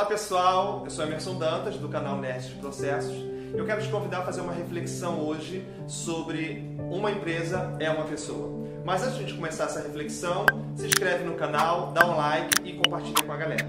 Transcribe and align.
Olá 0.00 0.08
pessoal, 0.08 0.80
eu 0.82 0.90
sou 0.90 1.04
Emerson 1.04 1.34
Dantas 1.34 1.76
do 1.76 1.86
canal 1.86 2.18
de 2.18 2.54
Processos. 2.54 3.14
Eu 3.52 3.66
quero 3.66 3.82
te 3.82 3.88
convidar 3.90 4.20
a 4.20 4.22
fazer 4.22 4.40
uma 4.40 4.54
reflexão 4.54 5.20
hoje 5.20 5.62
sobre 5.86 6.74
uma 6.90 7.10
empresa 7.10 7.76
é 7.78 7.90
uma 7.90 8.04
pessoa. 8.04 8.48
Mas 8.82 9.02
antes 9.02 9.26
de 9.26 9.34
começar 9.34 9.64
essa 9.64 9.82
reflexão, 9.82 10.46
se 10.74 10.86
inscreve 10.86 11.24
no 11.24 11.34
canal, 11.34 11.92
dá 11.92 12.06
um 12.06 12.16
like 12.16 12.66
e 12.66 12.72
compartilha 12.72 13.22
com 13.22 13.30
a 13.30 13.36
galera. 13.36 13.66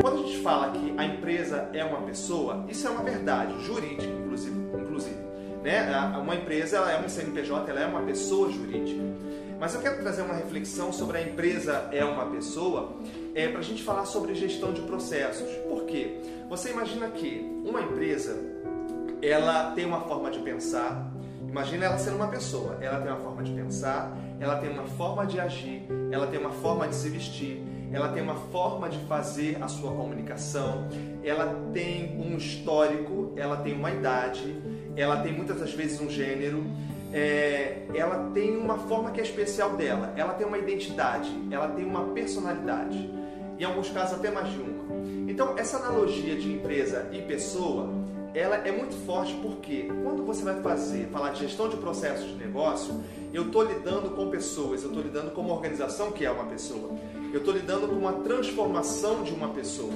Quando 0.00 0.20
a 0.20 0.26
gente 0.26 0.38
fala 0.38 0.70
que 0.70 0.94
a 0.96 1.04
empresa 1.04 1.68
é 1.74 1.84
uma 1.84 2.00
pessoa, 2.00 2.64
isso 2.66 2.88
é 2.88 2.90
uma 2.90 3.02
verdade 3.02 3.62
jurídica, 3.62 4.10
inclusive. 4.10 4.58
inclusive 4.74 5.30
né? 5.62 6.18
Uma 6.18 6.34
empresa 6.34 6.78
ela 6.78 6.90
é 6.90 6.96
uma 6.96 7.08
CNPJ, 7.08 7.70
ela 7.70 7.80
é 7.80 7.86
uma 7.86 8.00
pessoa 8.02 8.50
jurídica. 8.50 9.02
Mas 9.60 9.74
eu 9.74 9.82
quero 9.82 9.98
trazer 9.98 10.22
uma 10.22 10.32
reflexão 10.32 10.90
sobre 10.90 11.18
a 11.18 11.22
empresa 11.22 11.90
é 11.92 12.02
uma 12.02 12.24
pessoa, 12.30 12.96
é, 13.34 13.46
para 13.46 13.58
a 13.58 13.62
gente 13.62 13.82
falar 13.82 14.06
sobre 14.06 14.34
gestão 14.34 14.72
de 14.72 14.80
processos. 14.80 15.46
Por 15.68 15.84
quê? 15.84 16.18
Você 16.48 16.70
imagina 16.70 17.08
que 17.08 17.46
uma 17.62 17.82
empresa 17.82 18.42
ela 19.20 19.72
tem 19.72 19.84
uma 19.84 20.00
forma 20.00 20.30
de 20.30 20.38
pensar. 20.38 21.12
Imagina 21.46 21.84
ela 21.84 21.98
sendo 21.98 22.16
uma 22.16 22.28
pessoa. 22.28 22.78
Ela 22.80 23.02
tem 23.02 23.12
uma 23.12 23.20
forma 23.20 23.42
de 23.42 23.52
pensar, 23.52 24.16
ela 24.40 24.56
tem 24.56 24.70
uma 24.70 24.86
forma 24.86 25.26
de 25.26 25.38
agir, 25.38 25.82
ela 26.10 26.26
tem 26.26 26.40
uma 26.40 26.52
forma 26.52 26.88
de 26.88 26.94
se 26.94 27.10
vestir, 27.10 27.62
ela 27.92 28.08
tem 28.08 28.22
uma 28.22 28.36
forma 28.36 28.88
de 28.88 28.98
fazer 29.00 29.62
a 29.62 29.68
sua 29.68 29.92
comunicação, 29.92 30.88
ela 31.22 31.54
tem 31.74 32.18
um 32.18 32.34
histórico, 32.34 33.34
ela 33.36 33.58
tem 33.58 33.74
uma 33.74 33.90
idade, 33.90 34.56
ela 34.96 35.20
tem 35.20 35.34
muitas 35.34 35.60
das 35.60 35.74
vezes 35.74 36.00
um 36.00 36.08
gênero 36.08 36.64
é, 37.12 37.82
ela 37.94 38.30
tem 38.32 38.56
uma 38.56 38.78
forma 38.78 39.10
que 39.10 39.20
é 39.20 39.22
especial 39.22 39.76
dela, 39.76 40.12
ela 40.16 40.34
tem 40.34 40.46
uma 40.46 40.58
identidade, 40.58 41.30
ela 41.50 41.68
tem 41.68 41.84
uma 41.84 42.04
personalidade, 42.06 43.10
em 43.58 43.64
alguns 43.64 43.90
casos 43.90 44.18
até 44.18 44.30
mais 44.30 44.50
de 44.50 44.58
uma. 44.58 44.80
Então, 45.28 45.54
essa 45.56 45.78
analogia 45.78 46.36
de 46.36 46.52
empresa 46.52 47.08
e 47.12 47.22
pessoa, 47.22 47.90
ela 48.34 48.56
é 48.56 48.70
muito 48.70 48.94
forte 49.04 49.34
porque 49.42 49.88
quando 50.04 50.24
você 50.24 50.44
vai 50.44 50.60
fazer, 50.60 51.08
falar 51.08 51.30
de 51.30 51.40
gestão 51.40 51.68
de 51.68 51.76
processos 51.76 52.28
de 52.28 52.34
negócio, 52.34 53.02
eu 53.32 53.46
estou 53.46 53.64
lidando 53.64 54.10
com 54.10 54.28
pessoas, 54.28 54.82
eu 54.82 54.88
estou 54.88 55.02
lidando 55.02 55.30
com 55.30 55.40
uma 55.40 55.54
organização 55.54 56.12
que 56.12 56.24
é 56.24 56.30
uma 56.30 56.44
pessoa, 56.44 56.96
eu 57.32 57.38
estou 57.38 57.54
lidando 57.54 57.88
com 57.88 57.94
uma 57.94 58.12
transformação 58.12 59.22
de 59.22 59.32
uma 59.32 59.48
pessoa. 59.48 59.94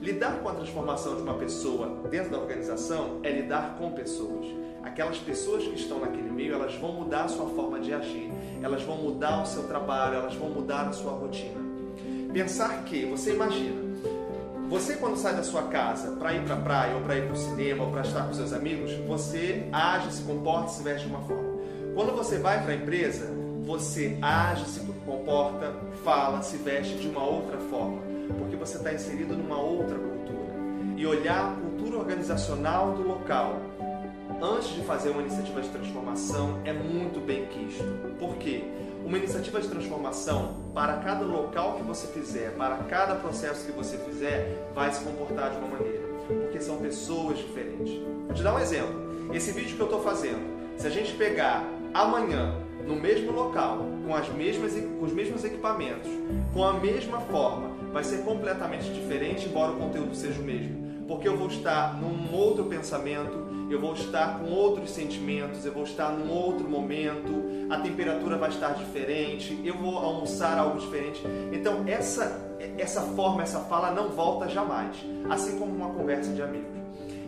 Lidar 0.00 0.38
com 0.38 0.48
a 0.48 0.54
transformação 0.54 1.14
de 1.14 1.20
uma 1.20 1.34
pessoa 1.34 2.08
dentro 2.08 2.30
da 2.30 2.38
organização 2.38 3.20
é 3.22 3.30
lidar 3.30 3.76
com 3.78 3.92
pessoas. 3.92 4.46
Aquelas 4.82 5.18
pessoas 5.18 5.62
que 5.64 5.74
estão 5.74 6.00
naquele 6.00 6.30
meio, 6.30 6.54
elas 6.54 6.74
vão 6.76 6.92
mudar 6.92 7.24
a 7.24 7.28
sua 7.28 7.44
forma 7.50 7.78
de 7.78 7.92
agir, 7.92 8.32
elas 8.62 8.82
vão 8.82 8.96
mudar 8.96 9.42
o 9.42 9.46
seu 9.46 9.64
trabalho, 9.64 10.14
elas 10.14 10.34
vão 10.34 10.48
mudar 10.48 10.88
a 10.88 10.92
sua 10.92 11.12
rotina. 11.12 11.60
Pensar 12.32 12.82
que, 12.84 13.04
você 13.04 13.34
imagina, 13.34 13.78
você 14.70 14.94
quando 14.94 15.18
sai 15.18 15.36
da 15.36 15.42
sua 15.42 15.64
casa 15.64 16.12
para 16.12 16.32
ir 16.32 16.44
para 16.44 16.54
a 16.54 16.60
praia, 16.60 16.94
ou 16.94 17.02
para 17.02 17.18
ir 17.18 17.26
para 17.26 17.34
o 17.34 17.36
cinema, 17.36 17.84
ou 17.84 17.90
para 17.90 18.00
estar 18.00 18.26
com 18.26 18.32
seus 18.32 18.54
amigos, 18.54 18.94
você 19.06 19.68
age, 19.70 20.14
se 20.14 20.22
comporta, 20.22 20.68
se 20.68 20.82
veste 20.82 21.06
de 21.06 21.14
uma 21.14 21.22
forma. 21.26 21.60
Quando 21.94 22.16
você 22.16 22.38
vai 22.38 22.62
para 22.62 22.72
a 22.72 22.76
empresa, 22.76 23.30
você 23.66 24.16
age, 24.22 24.64
se 24.64 24.80
comporta, 25.04 25.74
fala, 26.02 26.40
se 26.40 26.56
veste 26.56 26.94
de 26.94 27.08
uma 27.08 27.22
outra 27.22 27.58
forma 27.58 28.08
porque 28.40 28.56
você 28.56 28.78
está 28.78 28.92
inserido 28.92 29.36
numa 29.36 29.60
outra 29.60 29.96
cultura. 29.96 30.50
E 30.96 31.06
olhar 31.06 31.52
a 31.52 31.54
cultura 31.54 31.98
organizacional 31.98 32.94
do 32.94 33.06
local 33.06 33.60
antes 34.42 34.70
de 34.70 34.82
fazer 34.82 35.10
uma 35.10 35.20
iniciativa 35.20 35.60
de 35.60 35.68
transformação 35.68 36.60
é 36.64 36.72
muito 36.72 37.24
bem 37.24 37.46
quisto. 37.46 37.84
Por 38.18 38.36
quê? 38.36 38.64
Uma 39.04 39.18
iniciativa 39.18 39.60
de 39.60 39.68
transformação, 39.68 40.56
para 40.74 40.96
cada 40.98 41.24
local 41.24 41.76
que 41.76 41.82
você 41.82 42.06
fizer, 42.06 42.54
para 42.56 42.76
cada 42.84 43.14
processo 43.14 43.66
que 43.66 43.72
você 43.72 43.96
fizer, 43.98 44.70
vai 44.74 44.92
se 44.92 45.02
comportar 45.02 45.50
de 45.50 45.56
uma 45.56 45.68
maneira, 45.68 46.02
porque 46.28 46.60
são 46.60 46.76
pessoas 46.78 47.38
diferentes. 47.38 47.98
Vou 48.26 48.34
te 48.34 48.42
dar 48.42 48.54
um 48.54 48.58
exemplo. 48.58 49.10
Esse 49.32 49.52
vídeo 49.52 49.76
que 49.76 49.82
eu 49.82 49.86
estou 49.86 50.02
fazendo, 50.02 50.76
se 50.76 50.86
a 50.86 50.90
gente 50.90 51.14
pegar 51.14 51.64
amanhã 51.94 52.54
no 52.86 52.96
mesmo 52.96 53.32
local, 53.32 53.86
com, 54.06 54.14
as 54.14 54.28
mesmas, 54.30 54.72
com 54.74 55.04
os 55.04 55.12
mesmos 55.12 55.44
equipamentos, 55.44 56.10
com 56.52 56.64
a 56.64 56.74
mesma 56.74 57.20
forma, 57.20 57.70
vai 57.92 58.04
ser 58.04 58.22
completamente 58.24 58.92
diferente, 58.92 59.48
embora 59.48 59.72
o 59.72 59.76
conteúdo 59.76 60.14
seja 60.14 60.40
o 60.40 60.44
mesmo. 60.44 60.90
Porque 61.06 61.26
eu 61.26 61.36
vou 61.36 61.48
estar 61.48 62.00
num 62.00 62.32
outro 62.32 62.64
pensamento, 62.66 63.50
eu 63.68 63.80
vou 63.80 63.94
estar 63.94 64.38
com 64.38 64.46
outros 64.50 64.90
sentimentos, 64.90 65.64
eu 65.64 65.72
vou 65.72 65.82
estar 65.82 66.10
num 66.10 66.30
outro 66.30 66.68
momento, 66.68 67.68
a 67.68 67.78
temperatura 67.80 68.36
vai 68.36 68.50
estar 68.50 68.74
diferente, 68.74 69.60
eu 69.64 69.76
vou 69.76 69.98
almoçar 69.98 70.58
algo 70.58 70.78
diferente. 70.78 71.22
Então, 71.52 71.84
essa, 71.86 72.56
essa 72.78 73.00
forma, 73.02 73.42
essa 73.42 73.60
fala 73.60 73.90
não 73.90 74.10
volta 74.10 74.48
jamais, 74.48 74.96
assim 75.28 75.58
como 75.58 75.74
uma 75.74 75.90
conversa 75.90 76.32
de 76.32 76.42
amigos. 76.42 76.80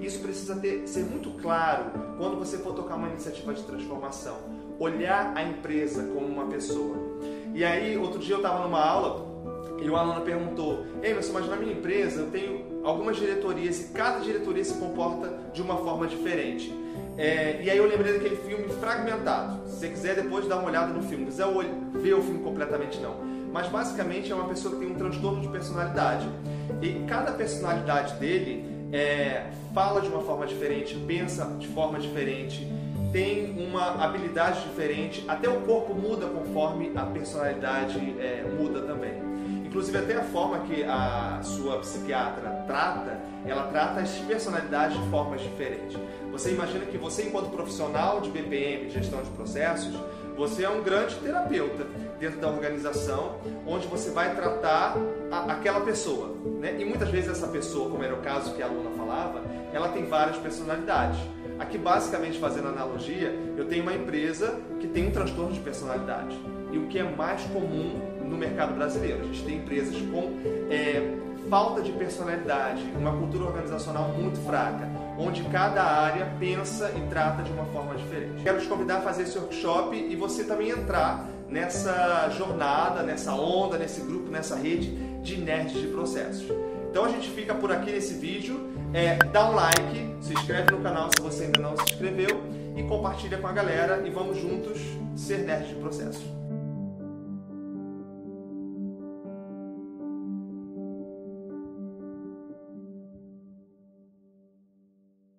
Isso 0.00 0.20
precisa 0.20 0.56
ter, 0.56 0.86
ser 0.86 1.04
muito 1.04 1.30
claro 1.42 1.84
quando 2.16 2.38
você 2.38 2.56
for 2.58 2.74
tocar 2.74 2.96
uma 2.96 3.08
iniciativa 3.08 3.52
de 3.52 3.62
transformação. 3.62 4.36
Olhar 4.78 5.32
a 5.34 5.42
empresa 5.42 6.04
como 6.04 6.26
uma 6.26 6.46
pessoa. 6.46 6.96
E 7.54 7.62
aí, 7.62 7.98
outro 7.98 8.18
dia 8.18 8.34
eu 8.34 8.38
estava 8.38 8.62
numa 8.64 8.82
aula 8.82 9.30
e 9.80 9.88
o 9.88 9.96
aluno 9.96 10.20
perguntou: 10.22 10.84
Emerson, 11.02 11.32
mas 11.32 11.48
na 11.48 11.56
minha 11.56 11.72
empresa 11.72 12.20
eu 12.20 12.30
tenho 12.30 12.80
algumas 12.84 13.16
diretorias 13.16 13.80
e 13.80 13.84
cada 13.92 14.20
diretoria 14.20 14.64
se 14.64 14.74
comporta 14.74 15.38
de 15.52 15.62
uma 15.62 15.76
forma 15.78 16.06
diferente. 16.06 16.72
É, 17.16 17.60
e 17.62 17.70
aí 17.70 17.76
eu 17.76 17.86
lembrei 17.86 18.14
daquele 18.14 18.36
filme 18.36 18.68
Fragmentado. 18.80 19.68
Se 19.68 19.76
você 19.76 19.88
quiser 19.88 20.14
depois 20.14 20.46
dar 20.46 20.56
uma 20.56 20.68
olhada 20.68 20.92
no 20.92 21.02
filme, 21.02 21.26
quiser 21.26 21.46
ver 21.92 22.14
o 22.14 22.22
filme 22.22 22.42
completamente 22.42 22.98
não. 23.00 23.16
Mas 23.52 23.66
basicamente 23.68 24.30
é 24.30 24.34
uma 24.34 24.48
pessoa 24.48 24.74
que 24.74 24.80
tem 24.80 24.94
um 24.94 24.94
transtorno 24.94 25.40
de 25.40 25.48
personalidade. 25.48 26.26
E 26.80 27.04
cada 27.06 27.32
personalidade 27.32 28.14
dele 28.14 28.64
é, 28.92 29.50
fala 29.74 30.00
de 30.00 30.08
uma 30.08 30.22
forma 30.22 30.46
diferente, 30.46 30.94
pensa 31.06 31.44
de 31.58 31.66
forma 31.68 31.98
diferente, 31.98 32.66
tem 33.12 33.56
uma 33.58 34.02
habilidade 34.04 34.62
diferente, 34.62 35.24
até 35.26 35.48
o 35.48 35.60
corpo 35.62 35.94
muda 35.94 36.26
conforme 36.26 36.92
a 36.94 37.04
personalidade 37.04 37.98
é, 38.20 38.44
muda 38.56 38.82
também. 38.82 39.29
Inclusive 39.70 39.98
até 39.98 40.16
a 40.16 40.24
forma 40.24 40.58
que 40.64 40.82
a 40.82 41.38
sua 41.44 41.78
psiquiatra 41.78 42.64
trata, 42.66 43.20
ela 43.46 43.68
trata 43.68 44.00
as 44.00 44.10
personalidades 44.18 45.00
de 45.00 45.08
formas 45.10 45.40
diferentes. 45.40 45.96
Você 46.32 46.50
imagina 46.50 46.84
que 46.86 46.98
você, 46.98 47.22
enquanto 47.22 47.50
profissional 47.50 48.20
de 48.20 48.30
BPM, 48.30 48.90
gestão 48.90 49.22
de 49.22 49.30
processos, 49.30 49.94
você 50.40 50.64
é 50.64 50.70
um 50.70 50.82
grande 50.82 51.16
terapeuta 51.16 51.86
dentro 52.18 52.40
da 52.40 52.48
organização, 52.48 53.40
onde 53.66 53.86
você 53.86 54.10
vai 54.10 54.34
tratar 54.34 54.96
a, 55.30 55.52
aquela 55.52 55.82
pessoa. 55.82 56.34
Né? 56.58 56.80
E 56.80 56.84
muitas 56.86 57.10
vezes 57.10 57.28
essa 57.28 57.46
pessoa, 57.48 57.90
como 57.90 58.02
era 58.02 58.14
o 58.14 58.22
caso 58.22 58.54
que 58.54 58.62
a 58.62 58.64
aluna 58.64 58.88
falava, 58.96 59.42
ela 59.70 59.90
tem 59.90 60.06
várias 60.06 60.38
personalidades. 60.38 61.20
Aqui, 61.58 61.76
basicamente, 61.76 62.38
fazendo 62.38 62.68
analogia, 62.68 63.38
eu 63.54 63.66
tenho 63.66 63.82
uma 63.82 63.92
empresa 63.92 64.58
que 64.80 64.88
tem 64.88 65.08
um 65.08 65.10
transtorno 65.10 65.52
de 65.52 65.60
personalidade. 65.60 66.34
E 66.72 66.78
o 66.78 66.86
que 66.86 66.98
é 66.98 67.02
mais 67.02 67.42
comum 67.42 68.00
no 68.24 68.38
mercado 68.38 68.74
brasileiro. 68.74 69.20
A 69.20 69.24
gente 69.24 69.44
tem 69.44 69.58
empresas 69.58 69.94
com 70.10 70.38
é, 70.70 71.02
falta 71.48 71.82
de 71.82 71.92
personalidade, 71.92 72.82
uma 72.96 73.12
cultura 73.12 73.44
organizacional 73.44 74.08
muito 74.08 74.38
fraca, 74.40 74.88
onde 75.18 75.42
cada 75.44 75.82
área 75.82 76.32
pensa 76.38 76.92
e 76.96 77.00
trata 77.08 77.42
de 77.42 77.50
uma 77.52 77.64
forma 77.66 77.94
diferente. 77.94 78.42
Quero 78.42 78.60
te 78.60 78.66
convidar 78.66 78.98
a 78.98 79.00
fazer 79.00 79.24
esse 79.24 79.38
workshop 79.38 79.96
e 79.96 80.14
você 80.16 80.44
também 80.44 80.70
entrar 80.70 81.28
nessa 81.48 82.28
jornada, 82.30 83.02
nessa 83.02 83.34
onda, 83.34 83.76
nesse 83.76 84.00
grupo, 84.00 84.30
nessa 84.30 84.56
rede 84.56 84.90
de 85.22 85.36
nerds 85.36 85.80
de 85.80 85.88
processos. 85.88 86.48
Então 86.90 87.04
a 87.04 87.08
gente 87.08 87.28
fica 87.30 87.54
por 87.54 87.70
aqui 87.72 87.92
nesse 87.92 88.14
vídeo. 88.14 88.68
É, 88.92 89.16
dá 89.16 89.50
um 89.50 89.54
like, 89.54 90.16
se 90.20 90.32
inscreve 90.32 90.72
no 90.72 90.80
canal 90.80 91.08
se 91.14 91.22
você 91.22 91.44
ainda 91.44 91.60
não 91.60 91.76
se 91.76 91.84
inscreveu 91.84 92.42
e 92.76 92.82
compartilha 92.84 93.38
com 93.38 93.46
a 93.46 93.52
galera 93.52 94.02
e 94.04 94.10
vamos 94.10 94.38
juntos 94.38 94.78
ser 95.16 95.38
nerds 95.38 95.68
de 95.68 95.74
processos. 95.76 96.39